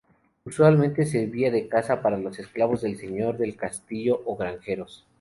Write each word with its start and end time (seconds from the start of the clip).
Usualmente 0.45 1.05
servía 1.05 1.51
de 1.51 1.67
casa 1.67 2.01
para 2.01 2.17
los 2.17 2.39
esclavos 2.39 2.81
del 2.81 2.97
señor 2.97 3.37
del 3.37 3.55
castillo 3.55 4.19
o 4.25 4.35
granjeros. 4.35 5.05